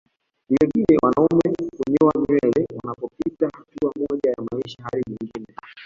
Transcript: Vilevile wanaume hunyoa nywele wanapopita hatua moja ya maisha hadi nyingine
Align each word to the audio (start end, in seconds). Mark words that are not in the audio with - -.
Vilevile 0.49 0.97
wanaume 1.03 1.41
hunyoa 1.57 2.11
nywele 2.17 2.67
wanapopita 2.83 3.45
hatua 3.45 3.91
moja 3.99 4.29
ya 4.37 4.43
maisha 4.51 4.83
hadi 4.83 5.01
nyingine 5.09 5.47